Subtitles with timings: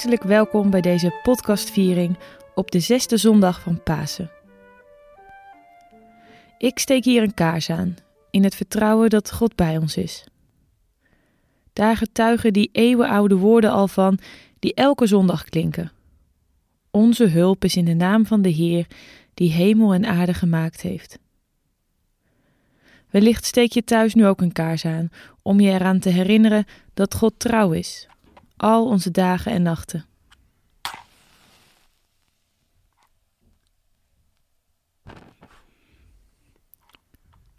[0.00, 2.18] Hartelijk welkom bij deze podcastviering
[2.54, 4.30] op de zesde zondag van Pasen.
[6.58, 7.96] Ik steek hier een kaars aan,
[8.30, 10.24] in het vertrouwen dat God bij ons is.
[11.72, 14.18] Daar getuigen die eeuwenoude woorden al van,
[14.58, 15.92] die elke zondag klinken.
[16.90, 18.86] Onze hulp is in de naam van de Heer,
[19.34, 21.18] die hemel en aarde gemaakt heeft.
[23.10, 25.08] Wellicht steek je thuis nu ook een kaars aan,
[25.42, 28.08] om je eraan te herinneren dat God trouw is,
[28.60, 30.04] al onze dagen en nachten.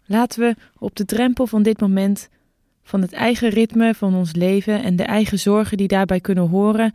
[0.04, 2.28] Laten we op de drempel van dit moment,
[2.82, 6.92] van het eigen ritme van ons leven en de eigen zorgen die daarbij kunnen horen,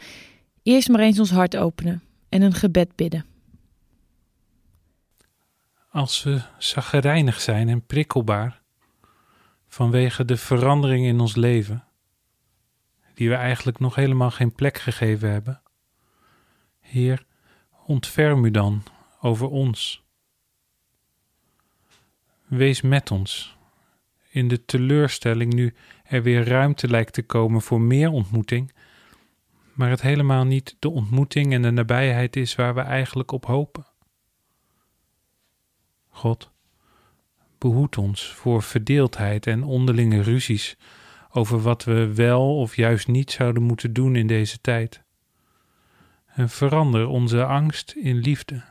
[0.64, 3.26] eerst maar eens ons hart openen en een gebed bidden.
[5.90, 8.62] Als we zaggerijnig zijn en prikkelbaar
[9.68, 11.87] vanwege de verandering in ons leven,
[13.18, 15.62] die we eigenlijk nog helemaal geen plek gegeven hebben,
[16.80, 17.26] Heer,
[17.86, 18.84] ontferm u dan
[19.22, 20.04] over ons.
[22.46, 23.58] Wees met ons
[24.30, 28.74] in de teleurstelling nu er weer ruimte lijkt te komen voor meer ontmoeting,
[29.74, 33.86] maar het helemaal niet de ontmoeting en de nabijheid is waar we eigenlijk op hopen.
[36.10, 36.52] God,
[37.58, 40.78] behoed ons voor verdeeldheid en onderlinge ruzies
[41.30, 45.04] over wat we wel of juist niet zouden moeten doen in deze tijd.
[46.26, 48.64] En verander onze angst in liefde,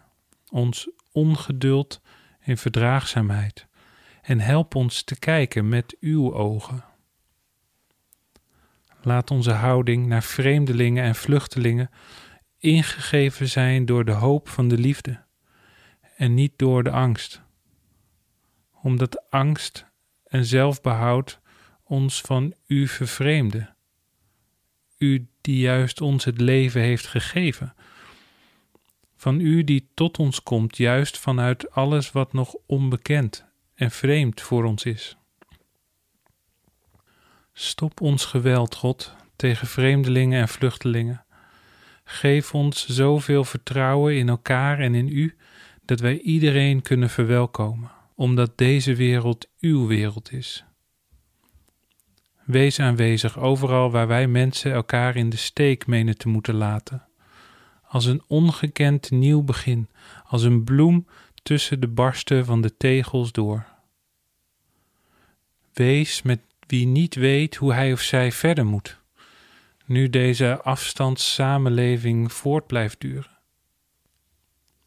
[0.51, 2.01] ons ongeduld
[2.41, 3.67] in verdraagzaamheid
[4.23, 6.84] en help ons te kijken met uw ogen.
[9.03, 11.91] Laat onze houding naar vreemdelingen en vluchtelingen
[12.59, 15.25] ingegeven zijn door de hoop van de liefde
[16.17, 17.43] en niet door de angst.
[18.83, 19.87] Omdat angst
[20.25, 21.41] en zelfbehoud
[21.88, 23.76] ons van u vervreemden.
[24.98, 27.74] U die juist ons het leven heeft gegeven.
[29.16, 34.64] Van u die tot ons komt juist vanuit alles wat nog onbekend en vreemd voor
[34.64, 35.16] ons is.
[37.52, 41.24] Stop ons geweld, God, tegen vreemdelingen en vluchtelingen.
[42.04, 45.36] Geef ons zoveel vertrouwen in elkaar en in U,
[45.84, 50.64] dat wij iedereen kunnen verwelkomen, omdat deze wereld uw wereld is.
[52.47, 57.07] Wees aanwezig overal waar wij mensen elkaar in de steek menen te moeten laten.
[57.83, 59.89] Als een ongekend nieuw begin,
[60.25, 61.07] als een bloem
[61.43, 63.67] tussen de barsten van de tegels door.
[65.73, 69.01] Wees met wie niet weet hoe hij of zij verder moet,
[69.87, 73.39] nu deze afstandssamenleving voort blijft duren.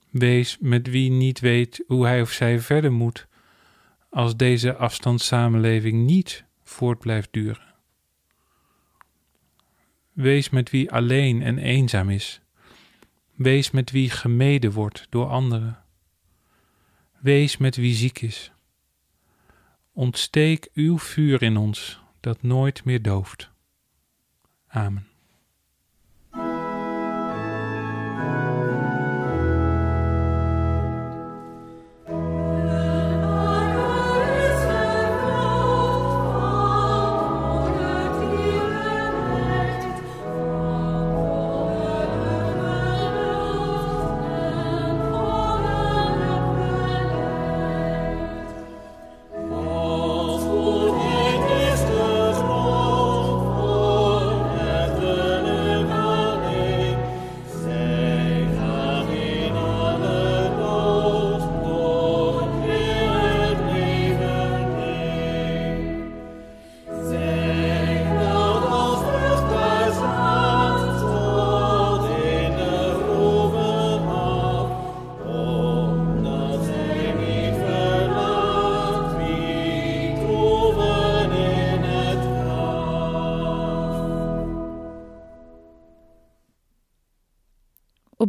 [0.09, 3.27] Wees met wie niet weet hoe hij of zij verder moet,
[4.09, 7.75] als deze afstandssamenleving niet voort blijft duren.
[10.11, 12.41] Wees met wie alleen en eenzaam is.
[13.35, 15.83] Wees met wie gemeden wordt door anderen.
[17.19, 18.51] Wees met wie ziek is.
[19.93, 23.51] Ontsteek uw vuur in ons, dat nooit meer dooft.
[24.67, 25.08] Amen.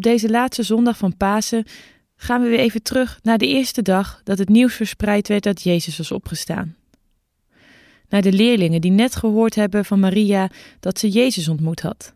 [0.00, 1.64] Op deze laatste zondag van Pasen
[2.16, 5.62] gaan we weer even terug naar de eerste dag dat het nieuws verspreid werd dat
[5.62, 6.76] Jezus was opgestaan.
[8.08, 10.50] Naar de leerlingen die net gehoord hebben van Maria
[10.80, 12.14] dat ze Jezus ontmoet had.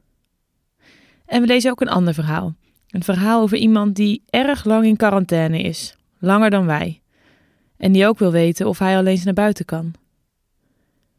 [1.27, 2.55] En we lezen ook een ander verhaal.
[2.89, 7.01] Een verhaal over iemand die erg lang in quarantaine is, langer dan wij.
[7.77, 9.93] En die ook wil weten of hij alleen naar buiten kan.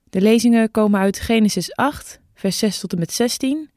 [0.10, 3.70] De lezingen komen uit Genesis 8, vers 6 tot en met 16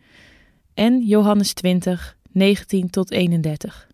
[0.75, 3.89] en Johannes 20, 19 tot 31.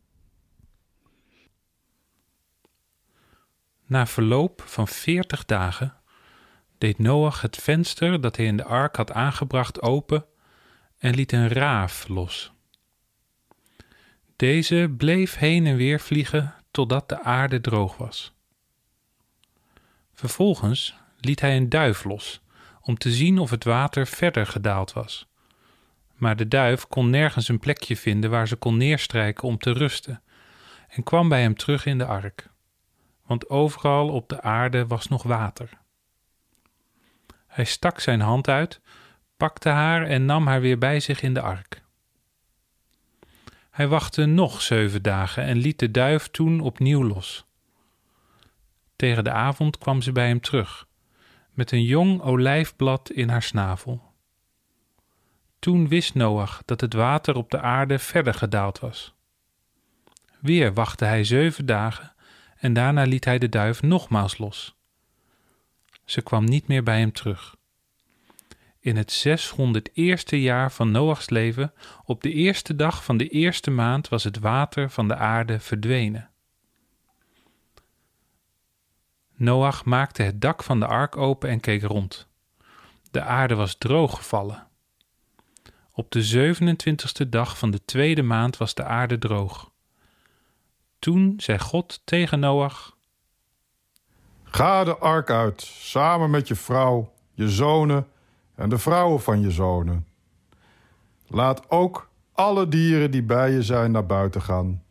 [3.87, 5.95] Na verloop van veertig dagen
[6.79, 10.27] deed Noach het venster dat hij in de ark had aangebracht open
[10.99, 12.53] en liet een raaf los.
[14.37, 18.33] Deze bleef heen en weer vliegen totdat de aarde droog was.
[20.13, 22.41] Vervolgens liet hij een duif los
[22.81, 25.27] om te zien of het water verder gedaald was.
[26.15, 30.23] Maar de duif kon nergens een plekje vinden waar ze kon neerstrijken om te rusten
[30.89, 32.49] en kwam bij hem terug in de ark,
[33.27, 35.69] want overal op de aarde was nog water.
[37.47, 38.81] Hij stak zijn hand uit,
[39.37, 41.83] pakte haar en nam haar weer bij zich in de ark.
[43.71, 47.47] Hij wachtte nog zeven dagen en liet de duif toen opnieuw los.
[48.97, 50.87] Tegen de avond kwam ze bij hem terug,
[51.51, 54.04] met een jong olijfblad in haar snavel.
[55.65, 59.15] Toen wist Noach dat het water op de aarde verder gedaald was.
[60.41, 62.15] Weer wachtte hij zeven dagen
[62.57, 64.77] en daarna liet hij de duif nogmaals los.
[66.05, 67.57] Ze kwam niet meer bij hem terug.
[68.81, 71.73] In het 601ste jaar van Noachs leven,
[72.05, 76.31] op de eerste dag van de eerste maand, was het water van de aarde verdwenen.
[79.35, 82.29] Noach maakte het dak van de ark open en keek rond.
[83.11, 84.73] De aarde was droog gevallen.
[85.97, 89.71] Op de 27ste dag van de tweede maand was de aarde droog.
[90.99, 92.97] Toen zei God tegen Noach:
[94.43, 98.07] Ga de ark uit, samen met je vrouw, je zonen
[98.55, 100.07] en de vrouwen van je zonen.
[101.27, 104.83] Laat ook alle dieren die bij je zijn naar buiten gaan: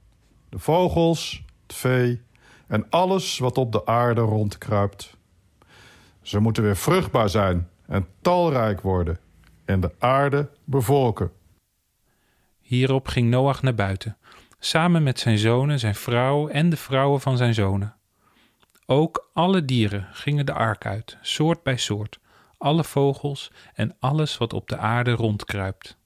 [0.49, 2.21] de vogels, het vee
[2.67, 5.17] en alles wat op de aarde rondkruipt.
[6.21, 9.22] Ze moeten weer vruchtbaar zijn en talrijk worden
[9.65, 11.31] en de aarde bevolken.
[12.61, 14.17] Hierop ging Noach naar buiten,
[14.59, 17.95] samen met zijn zonen, zijn vrouw en de vrouwen van zijn zonen.
[18.85, 22.19] Ook alle dieren gingen de ark uit, soort bij soort,
[22.57, 25.97] alle vogels en alles wat op de aarde rondkruipt.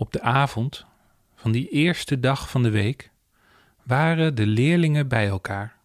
[0.00, 0.86] Op de avond
[1.34, 3.10] van die eerste dag van de week
[3.82, 5.76] waren de leerlingen bij elkaar.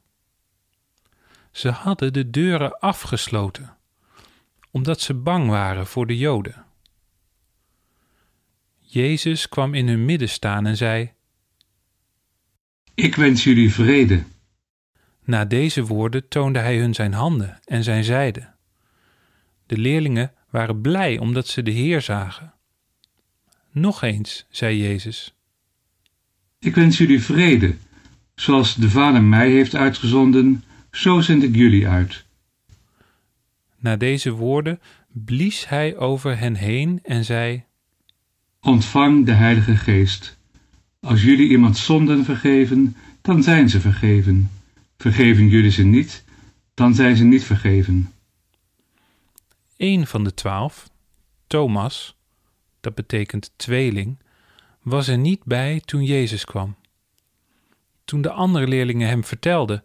[1.51, 3.77] Ze hadden de deuren afgesloten,
[4.71, 6.65] omdat ze bang waren voor de Joden.
[8.80, 11.12] Jezus kwam in hun midden staan en zei:
[12.94, 14.24] Ik wens jullie vrede.
[15.24, 18.54] Na deze woorden toonde hij hun zijn handen en zijn zijde.
[19.65, 22.54] De leerlingen waren blij omdat ze de Heer zagen.
[23.74, 25.34] Nog eens, zei Jezus.
[26.60, 27.75] Ik wens jullie vrede.
[28.36, 32.25] Zoals de Vader mij heeft uitgezonden, zo zend ik jullie uit.
[33.80, 34.80] Na deze woorden
[35.12, 37.64] blies hij over hen heen en zei:
[38.62, 40.38] Ontvang de Heilige Geest.
[41.00, 44.52] Als jullie iemand zonden vergeven, dan zijn ze vergeven.
[44.98, 46.24] Vergeven jullie ze niet,
[46.74, 48.14] dan zijn ze niet vergeven.
[49.78, 50.90] Een van de twaalf,
[51.48, 52.15] Thomas,
[52.84, 54.18] dat betekent tweeling,
[54.82, 56.75] was er niet bij toen Jezus kwam.
[58.06, 59.84] Toen de andere leerlingen hem vertelden: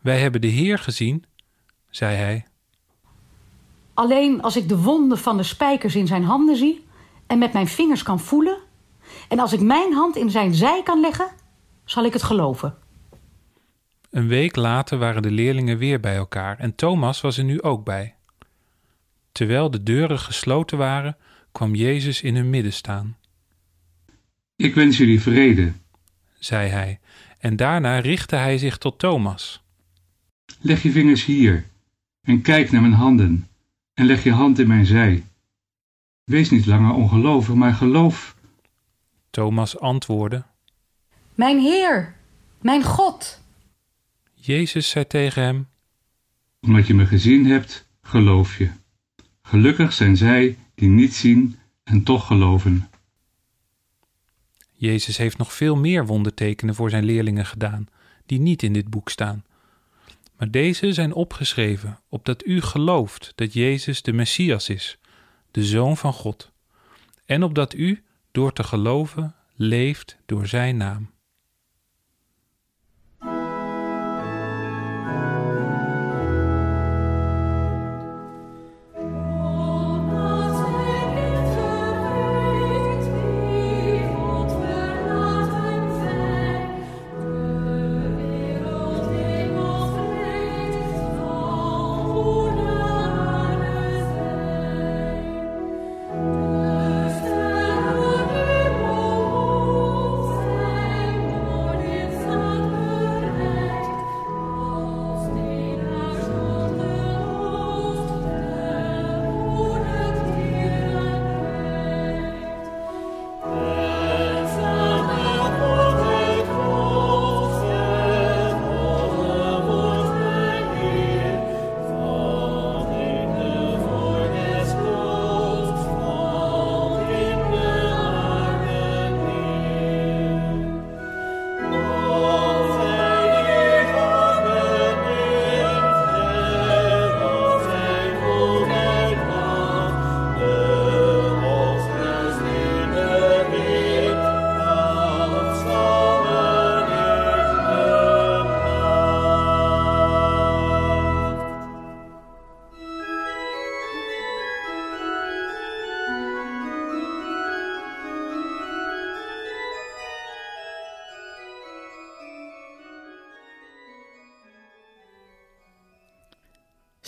[0.00, 1.24] Wij hebben de Heer gezien,
[1.90, 2.46] zei hij:
[3.94, 6.84] Alleen als ik de wonden van de spijkers in zijn handen zie
[7.26, 8.58] en met mijn vingers kan voelen,
[9.28, 11.30] en als ik mijn hand in zijn zij kan leggen,
[11.84, 12.78] zal ik het geloven.
[14.10, 17.84] Een week later waren de leerlingen weer bij elkaar en Thomas was er nu ook
[17.84, 18.14] bij.
[19.32, 21.16] Terwijl de deuren gesloten waren,
[21.56, 23.16] kwam Jezus in hun midden staan.
[24.56, 25.72] Ik wens jullie vrede,
[26.38, 27.00] zei hij,
[27.38, 29.62] en daarna richtte hij zich tot Thomas.
[30.60, 31.66] Leg je vingers hier
[32.22, 33.48] en kijk naar mijn handen
[33.94, 35.24] en leg je hand in mijn zij.
[36.24, 38.36] Wees niet langer ongelovig, maar geloof.
[39.30, 40.44] Thomas antwoordde:
[41.34, 42.14] Mijn Heer,
[42.60, 43.42] mijn God.
[44.34, 45.68] Jezus zei tegen hem:
[46.60, 48.70] Omdat je me gezien hebt, geloof je.
[49.42, 52.88] Gelukkig zijn zij die niet zien en toch geloven.
[54.72, 57.88] Jezus heeft nog veel meer wondertekenen voor zijn leerlingen gedaan,
[58.26, 59.44] die niet in dit boek staan.
[60.36, 64.98] Maar deze zijn opgeschreven, opdat u gelooft dat Jezus de Messias is,
[65.50, 66.52] de Zoon van God,
[67.24, 71.10] en opdat u, door te geloven, leeft door Zijn naam.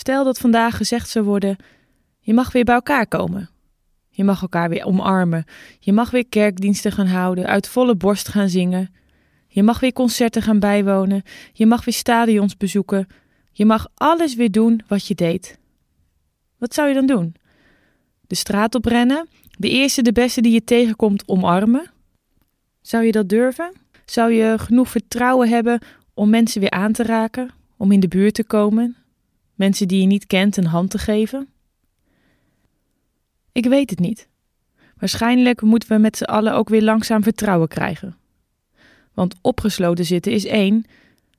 [0.08, 1.56] Stel dat vandaag gezegd zou worden:
[2.20, 3.50] je mag weer bij elkaar komen.
[4.08, 5.44] Je mag elkaar weer omarmen.
[5.78, 8.94] Je mag weer kerkdiensten gaan houden, uit volle borst gaan zingen.
[9.48, 11.22] Je mag weer concerten gaan bijwonen.
[11.52, 13.06] Je mag weer stadions bezoeken.
[13.52, 15.58] Je mag alles weer doen wat je deed.
[16.58, 17.34] Wat zou je dan doen?
[18.26, 19.28] De straat oprennen?
[19.58, 21.90] De eerste, de beste die je tegenkomt omarmen?
[22.80, 23.72] Zou je dat durven?
[24.04, 25.80] Zou je genoeg vertrouwen hebben
[26.14, 28.96] om mensen weer aan te raken, om in de buurt te komen,
[29.58, 31.48] mensen die je niet kent een hand te geven?
[33.52, 34.28] Ik weet het niet.
[34.96, 38.16] Waarschijnlijk moeten we met z'n allen ook weer langzaam vertrouwen krijgen.
[39.14, 40.84] Want opgesloten zitten is één,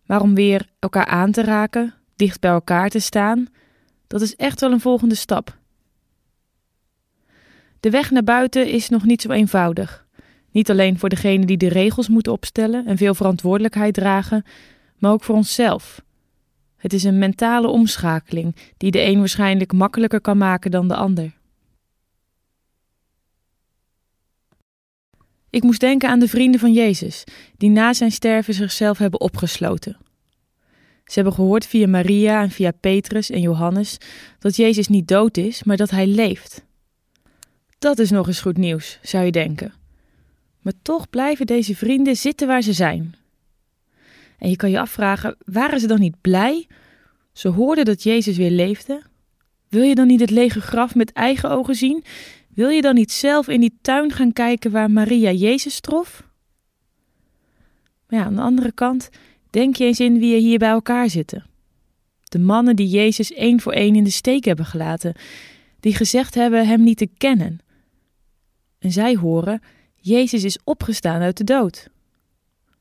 [0.06, 3.48] maar om weer elkaar aan te raken, dicht bij elkaar te staan,
[4.08, 5.58] dat is echt wel een volgende stap.
[7.80, 10.08] De weg naar buiten is nog niet zo eenvoudig.
[10.52, 14.44] Niet alleen voor degenen die de regels moeten opstellen en veel verantwoordelijkheid dragen,
[14.98, 16.02] maar ook voor onszelf.
[16.80, 21.38] Het is een mentale omschakeling die de een waarschijnlijk makkelijker kan maken dan de ander.
[25.50, 27.24] Ik moest denken aan de vrienden van Jezus,
[27.58, 29.98] die na zijn sterven zichzelf hebben opgesloten.
[31.04, 33.98] Ze hebben gehoord via Maria en via Petrus en Johannes
[34.40, 36.66] dat Jezus niet dood is, maar dat hij leeft.
[37.80, 39.74] Dat is nog eens goed nieuws, zou je denken.
[40.62, 43.16] Maar toch blijven deze vrienden zitten waar ze zijn.
[44.40, 46.68] En je kan je afvragen: waren ze dan niet blij?
[47.32, 49.02] Ze hoorden dat Jezus weer leefde.
[49.70, 52.04] Wil je dan niet het lege graf met eigen ogen zien?
[52.54, 56.28] Wil je dan niet zelf in die tuin gaan kijken waar Maria Jezus trof?
[58.08, 59.10] Maar ja, aan de andere kant,
[59.50, 61.46] denk je eens in wie er hier bij elkaar zitten.
[62.24, 65.16] De mannen die Jezus één voor één in de steek hebben gelaten,
[65.80, 67.60] die gezegd hebben hem niet te kennen.
[68.80, 69.62] En zij horen,
[69.96, 71.90] Jezus is opgestaan uit de dood.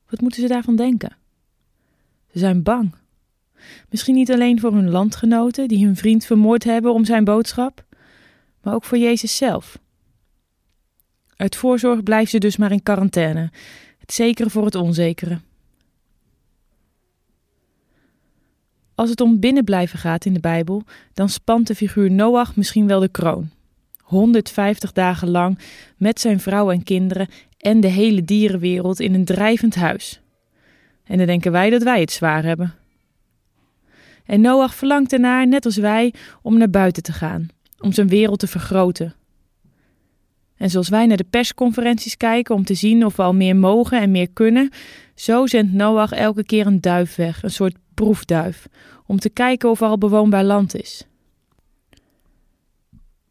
[0.09, 1.18] Wat moeten ze daarvan denken?
[2.31, 2.95] Ze zijn bang.
[3.89, 7.85] Misschien niet alleen voor hun landgenoten die hun vriend vermoord hebben om zijn boodschap,
[8.61, 9.79] maar ook voor Jezus zelf.
[11.35, 13.51] Uit voorzorg blijven ze dus maar in quarantaine,
[13.97, 15.39] het zekere voor het onzekere.
[18.95, 20.83] Als het om binnenblijven gaat in de Bijbel,
[21.13, 23.49] dan spant de figuur Noach misschien wel de kroon.
[23.97, 25.59] 150 dagen lang
[25.97, 30.21] met zijn vrouw en kinderen en de hele dierenwereld in een drijvend huis.
[31.09, 32.73] En dan denken wij dat wij het zwaar hebben.
[34.25, 37.47] En Noach verlangt ernaar, net als wij, om naar buiten te gaan,
[37.79, 39.15] om zijn wereld te vergroten.
[40.57, 44.01] En zoals wij naar de persconferenties kijken om te zien of we al meer mogen
[44.01, 44.69] en meer kunnen,
[45.15, 48.67] zo zendt Noach elke keer een duif weg, een soort proefduif,
[49.05, 51.03] om te kijken of er al bewoonbaar land is.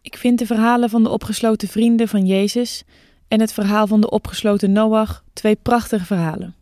[0.00, 2.84] Ik vind de verhalen van de opgesloten vrienden van Jezus
[3.28, 6.57] en het verhaal van de opgesloten Noach twee prachtige verhalen.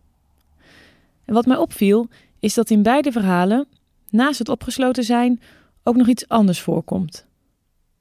[1.26, 2.08] En wat mij opviel,
[2.40, 3.66] is dat in beide verhalen,
[4.10, 5.40] naast het opgesloten zijn,
[5.82, 7.26] ook nog iets anders voorkomt.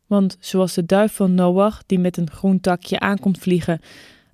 [0.07, 3.81] Want zoals de duif van Noach, die met een groen takje aankomt vliegen,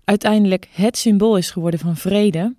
[0.04, 2.56] uiteindelijk het symbool is geworden van vrede,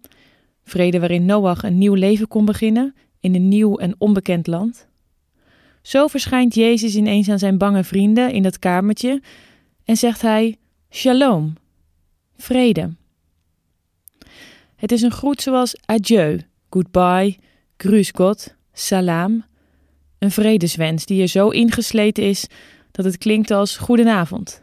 [0.64, 4.86] vrede waarin Noach een nieuw leven kon beginnen in een nieuw en onbekend land,
[5.82, 9.22] zo verschijnt Jezus ineens aan zijn bange vrienden in dat kamertje
[9.84, 10.56] en zegt hij:
[10.90, 11.52] Shalom,
[12.36, 12.90] vrede.
[14.82, 17.36] Het is een groet zoals adieu, goodbye,
[17.76, 19.44] grüß Gott, salam.
[20.18, 22.46] Een vredeswens die er zo ingesleten is
[22.90, 24.62] dat het klinkt als goedenavond.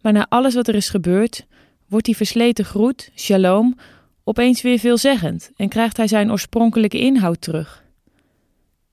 [0.00, 1.46] Maar na alles wat er is gebeurd,
[1.88, 3.76] wordt die versleten groet, shalom,
[4.24, 7.84] opeens weer veelzeggend en krijgt hij zijn oorspronkelijke inhoud terug.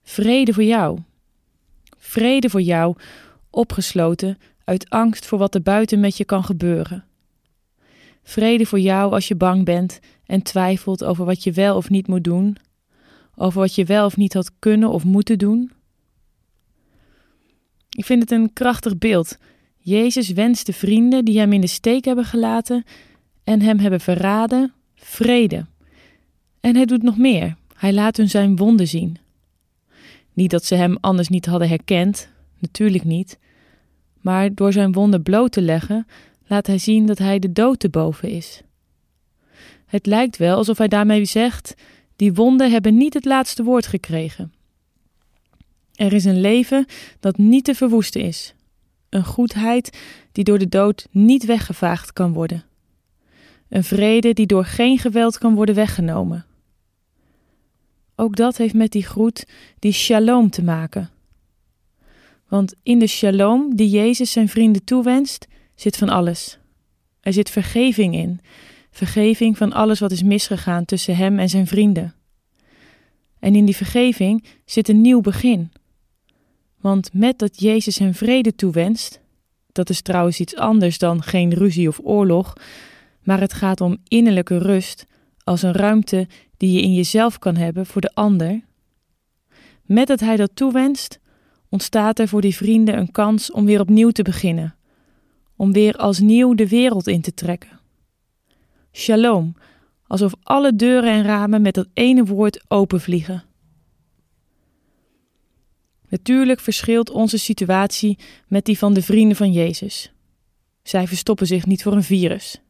[0.02, 0.98] Vrede voor jou.
[1.98, 2.96] Vrede voor jou,
[3.50, 7.04] opgesloten uit angst voor wat er buiten met je kan gebeuren.
[8.24, 12.06] Vrede voor jou als je bang bent en twijfelt over wat je wel of niet
[12.06, 12.56] moet doen,
[13.34, 15.70] over wat je wel of niet had kunnen of moeten doen.
[17.90, 19.38] Ik vind het een krachtig beeld.
[19.78, 22.84] Jezus wenst de vrienden die hem in de steek hebben gelaten
[23.44, 25.66] en hem hebben verraden, vrede.
[26.60, 27.56] En hij doet nog meer.
[27.74, 29.16] Hij laat hun zijn wonden zien.
[30.32, 32.28] Niet dat ze hem anders niet hadden herkend,
[32.58, 33.38] natuurlijk niet.
[34.20, 36.06] Maar door zijn wonden bloot te leggen,
[36.46, 38.62] laat hij zien dat hij de dood te boven is.
[39.86, 41.74] Het lijkt wel alsof hij daarmee zegt:
[42.16, 44.52] die wonden hebben niet het laatste woord gekregen.
[45.94, 46.86] Er is een leven
[47.20, 48.54] dat niet te verwoesten is,
[49.08, 49.98] een goedheid
[50.32, 52.64] die door de dood niet weggevaagd kan worden,
[53.68, 56.46] een vrede die door geen geweld kan worden weggenomen.
[58.16, 59.46] Ook dat heeft met die groet,
[59.78, 61.10] die shalom te maken.
[62.48, 66.58] Want in de shalom die Jezus zijn vrienden toewenst, zit van alles.
[67.20, 68.40] Er zit vergeving in,
[68.90, 72.14] vergeving van alles wat is misgegaan tussen hem en zijn vrienden.
[73.38, 75.72] En in die vergeving zit een nieuw begin,
[76.80, 79.20] Want met dat Jezus hen vrede toewenst,
[79.72, 82.52] dat is trouwens iets anders dan geen ruzie of oorlog,
[83.22, 85.06] maar het gaat om innerlijke rust
[85.44, 88.60] als een ruimte die je in jezelf kan hebben voor de ander.
[89.82, 91.18] Met dat hij dat toewenst,
[91.68, 94.74] ontstaat er voor die vrienden een kans om weer opnieuw te beginnen,
[95.56, 97.80] om weer als nieuw de wereld in te trekken.
[98.92, 99.54] Shalom,
[100.06, 103.44] alsof alle deuren en ramen met dat ene woord openvliegen.
[106.08, 108.18] Natuurlijk verschilt onze situatie
[108.48, 110.12] met die van de vrienden van Jezus.
[110.82, 112.60] Zij verstoppen zich niet voor een virus.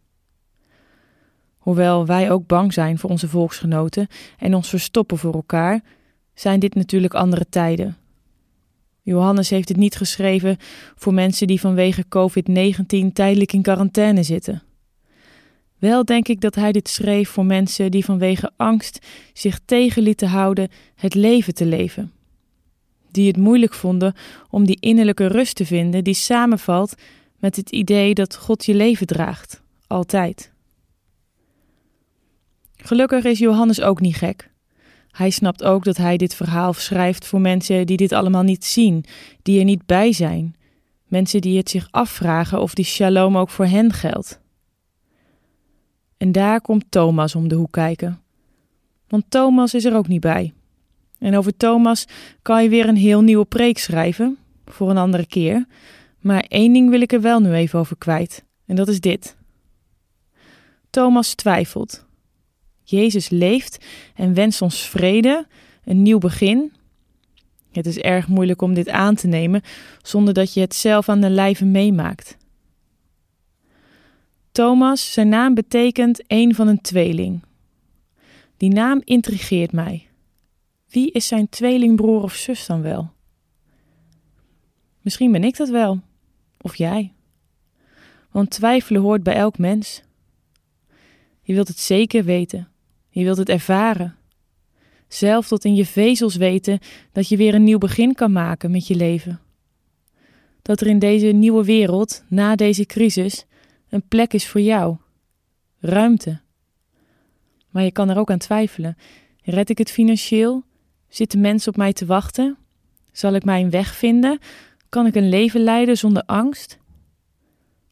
[1.57, 4.07] Hoewel wij ook bang zijn voor onze volksgenoten
[4.39, 5.83] en ons verstoppen voor elkaar,
[6.35, 7.97] zijn dit natuurlijk andere tijden.
[9.05, 10.57] Johannes heeft het niet geschreven
[10.95, 14.63] voor mensen die vanwege COVID-19 tijdelijk in quarantaine zitten.
[15.79, 20.29] Wel denk ik dat hij dit schreef voor mensen die vanwege angst zich tegen lieten
[20.29, 22.13] houden het leven te leven.
[23.11, 24.15] Die het moeilijk vonden
[24.51, 26.95] om die innerlijke rust te vinden die samenvalt
[27.37, 30.53] met het idee dat God je leven draagt, altijd.
[32.77, 34.53] Gelukkig is Johannes ook niet gek.
[35.15, 39.05] Hij snapt ook dat hij dit verhaal schrijft voor mensen die dit allemaal niet zien,
[39.43, 40.57] die er niet bij zijn,
[41.07, 44.41] mensen die het zich afvragen of die shalom ook voor hen geldt.
[46.17, 48.21] En daar komt Thomas om de hoek kijken.
[49.09, 50.53] Want Thomas is er ook niet bij.
[51.19, 52.07] En over Thomas
[52.43, 55.67] kan je weer een heel nieuwe preek schrijven, voor een andere keer.
[56.21, 59.37] Maar één ding wil ik er wel nu even over kwijt, en dat is dit.
[60.91, 62.04] Thomas twijfelt.
[62.85, 65.47] Jezus leeft en wenst ons vrede,
[65.85, 66.73] een nieuw begin.
[67.73, 69.63] Het is erg moeilijk om dit aan te nemen
[70.03, 72.37] zonder dat je het zelf aan de lijve meemaakt.
[74.53, 77.43] Thomas, zijn naam betekent een van een tweeling.
[78.57, 80.07] Die naam intrigeert mij.
[80.89, 83.13] Wie is zijn tweelingbroer of zus dan wel?
[85.01, 86.01] Misschien ben ik dat wel,
[86.61, 87.13] of jij.
[88.31, 90.03] Want twijfelen hoort bij elk mens.
[91.43, 92.69] Je wilt het zeker weten,
[93.15, 94.17] je wilt het ervaren.
[95.09, 96.79] Zelf tot in je vezels weten
[97.13, 99.41] dat je weer een nieuw begin kan maken met je leven.
[100.63, 103.47] Dat er in deze nieuwe wereld, na deze crisis,
[103.89, 104.97] een plek is voor jou.
[105.81, 106.41] Ruimte.
[107.71, 108.97] Maar je kan er ook aan twijfelen.
[109.43, 110.63] Red ik het financieel?
[111.09, 112.57] Zitten mensen op mij te wachten?
[113.13, 114.39] Zal ik mijn weg vinden?
[114.89, 116.79] Kan ik een leven leiden zonder angst?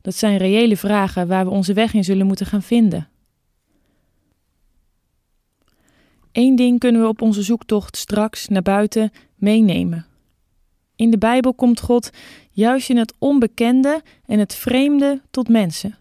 [0.01, 3.12] Dat zijn reële vragen waar we onze weg in zullen moeten gaan vinden.
[6.33, 10.07] Eén ding kunnen we op onze zoektocht straks naar buiten meenemen.
[10.97, 12.11] In de Bijbel komt God
[12.51, 15.99] juist in het onbekende en het vreemde tot mensen.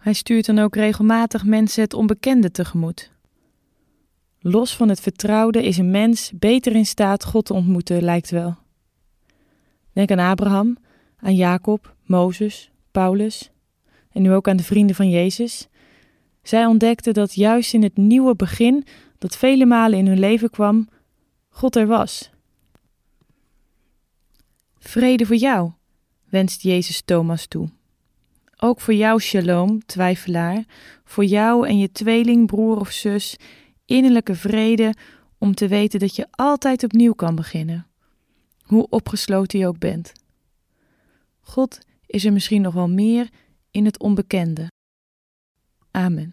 [0.00, 3.10] Hij stuurt dan ook regelmatig mensen het onbekende tegemoet.
[4.40, 8.56] Los van het vertrouwde is een mens beter in staat God te ontmoeten, lijkt wel.
[9.92, 10.76] Denk aan Abraham,
[11.16, 13.50] aan Jacob, Mozes, Paulus
[14.12, 15.68] en nu ook aan de vrienden van Jezus.
[16.46, 18.84] Zij ontdekten dat juist in het nieuwe begin,
[19.18, 20.88] dat vele malen in hun leven kwam,
[21.48, 22.30] God er was.
[24.78, 25.72] Vrede voor jou,
[26.28, 27.68] wenst Jezus Thomas toe.
[28.56, 30.64] Ook voor jou, shalom, twijfelaar,
[31.04, 33.36] voor jou en je tweeling, broer of zus,
[33.84, 34.94] innerlijke vrede
[35.38, 37.86] om te weten dat je altijd opnieuw kan beginnen,
[38.62, 40.12] hoe opgesloten je ook bent.
[41.40, 43.28] God is er misschien nog wel meer
[43.70, 44.74] in het onbekende.
[45.96, 46.32] Amen.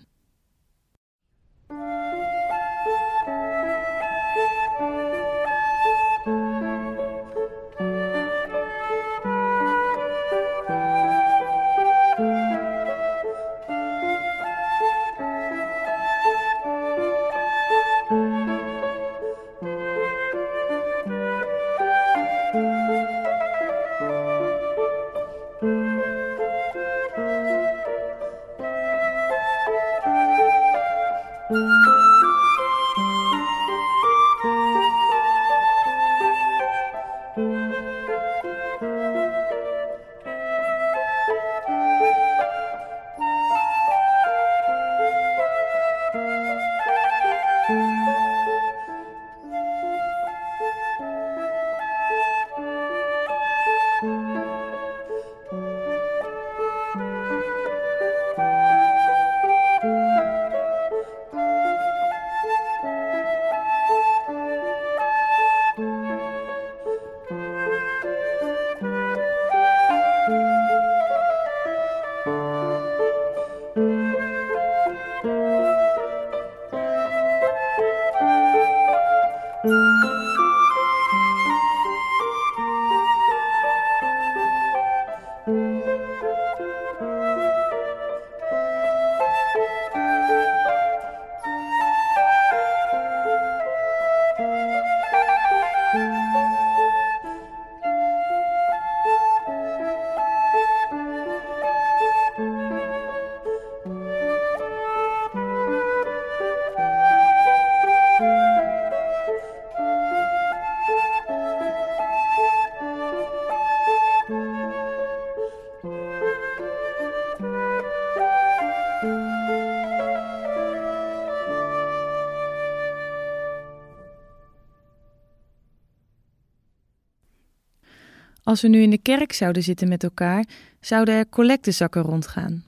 [128.54, 130.46] Als we nu in de kerk zouden zitten met elkaar,
[130.80, 132.64] zouden er collectezakken rondgaan.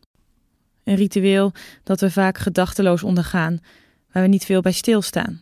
[0.84, 1.52] Een ritueel
[1.84, 3.60] dat we vaak gedachteloos ondergaan,
[4.12, 5.42] waar we niet veel bij stilstaan.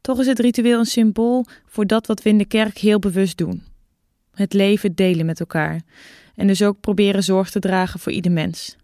[0.00, 3.36] Toch is het ritueel een symbool voor dat wat we in de kerk heel bewust
[3.36, 3.62] doen:
[4.34, 5.80] het leven delen met elkaar
[6.34, 8.76] en dus ook proberen zorg te dragen voor ieder mens.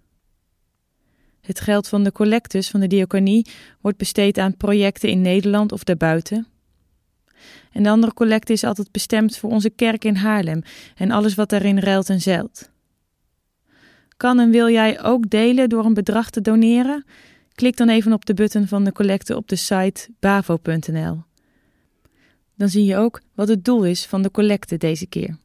[1.41, 3.47] Het geld van de collectes van de diaconie
[3.81, 6.50] wordt besteed aan projecten in Nederland of daarbuiten.
[7.73, 10.63] En de andere collecte is altijd bestemd voor onze kerk in Haarlem
[10.97, 12.71] en alles wat daarin ruilt en zeilt.
[14.17, 17.05] Kan en wil jij ook delen door een bedrag te doneren?
[17.55, 21.23] Klik dan even op de button van de collecte op de site bavo.nl.
[22.57, 25.37] Dan zie je ook wat het doel is van de collecte deze keer.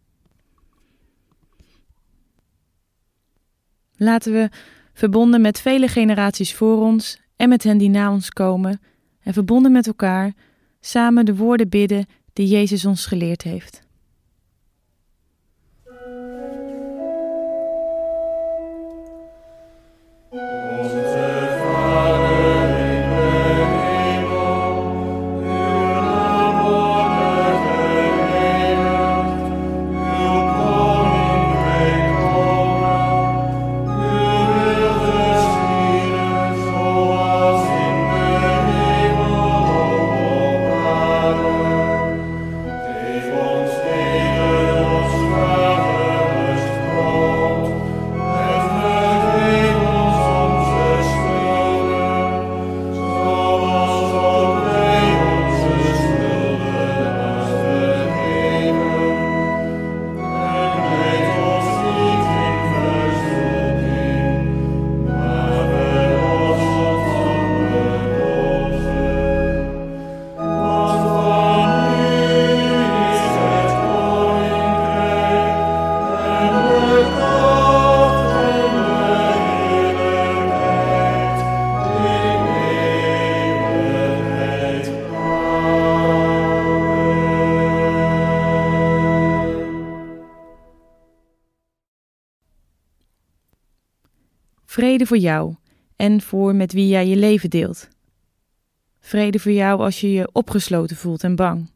[3.97, 4.49] Laten we,
[4.93, 8.81] verbonden met vele generaties voor ons en met hen die na ons komen,
[9.23, 10.33] en verbonden met elkaar,
[10.85, 13.84] samen de woorden bidden die Jezus ons geleerd heeft.
[94.75, 95.55] Vrede voor jou
[95.95, 97.87] en voor met wie jij je leven deelt.
[98.99, 101.69] Vrede voor jou als je je opgesloten voelt en bang.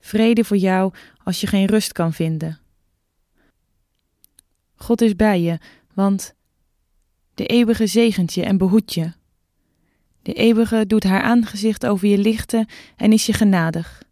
[0.00, 2.60] Vrede voor jou als je geen rust kan vinden.
[4.74, 5.58] God is bij je,
[5.94, 6.34] want
[7.34, 9.12] de eeuwige zegent je en behoedt je.
[10.22, 14.02] De eeuwige doet haar aangezicht over je lichten en is je genadig.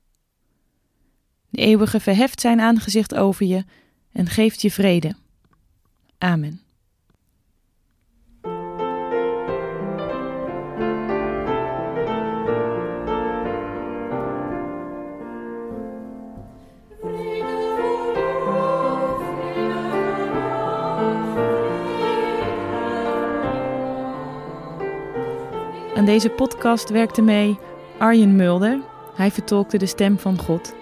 [1.48, 3.64] De eeuwige verheft zijn aangezicht over je
[4.12, 5.14] en geeft je vrede.
[6.18, 6.68] Amen.
[26.10, 27.58] Deze podcast werkte mee
[27.98, 28.80] Arjen Mulder,
[29.14, 30.74] hij vertolkte de stem van God.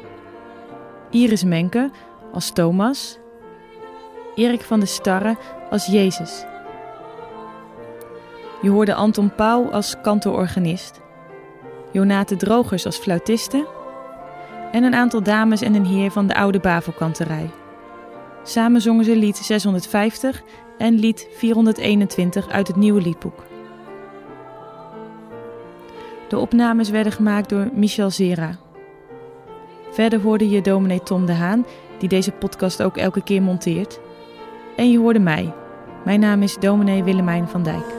[1.10, 1.90] Iris Menke
[2.32, 3.18] als Thomas.
[4.34, 5.36] Erik van de Starre
[5.70, 6.44] als Jezus.
[8.62, 11.00] Je hoorde Anton Pauw als kantoorganist.
[11.92, 13.66] Jonate Drogers als fluitiste.
[14.72, 17.50] En een aantal dames en een heer van de oude Bavelkanterij.
[18.42, 20.42] Samen zongen ze lied 650
[20.78, 23.57] en lied 421 uit het nieuwe liedboek.
[26.28, 28.56] De opnames werden gemaakt door Michel Zera.
[29.90, 31.66] Verder hoorde je dominee Tom de Haan,
[31.98, 34.00] die deze podcast ook elke keer monteert.
[34.76, 35.52] En je hoorde mij.
[36.04, 37.97] Mijn naam is dominee Willemijn van Dijk.